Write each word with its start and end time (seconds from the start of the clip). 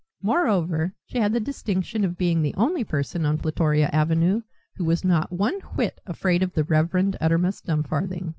Moreover, 0.23 0.95
she 1.05 1.19
had 1.19 1.31
the 1.31 1.39
distinction 1.39 2.03
of 2.03 2.17
being 2.17 2.41
the 2.41 2.55
only 2.55 2.83
person 2.83 3.23
on 3.23 3.37
Plutoria 3.37 3.87
Avenue 3.93 4.41
who 4.77 4.83
was 4.83 5.05
not 5.05 5.31
one 5.31 5.59
whit 5.75 6.01
afraid 6.07 6.41
of 6.41 6.53
the 6.53 6.63
Reverend 6.63 7.17
Uttermust 7.21 7.67
Dumfarthing. 7.67 8.29